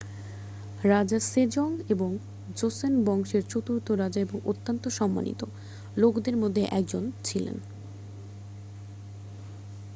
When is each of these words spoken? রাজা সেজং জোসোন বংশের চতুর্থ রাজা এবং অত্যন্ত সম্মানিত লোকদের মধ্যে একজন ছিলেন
রাজা 0.83 1.19
সেজং 1.27 1.69
জোসোন 2.57 2.93
বংশের 3.05 3.43
চতুর্থ 3.49 3.87
রাজা 3.93 4.19
এবং 4.21 4.37
অত্যন্ত 4.45 4.83
সম্মানিত 4.99 5.41
লোকদের 5.97 6.35
মধ্যে 6.37 6.61
একজন 6.71 7.03
ছিলেন 7.23 7.57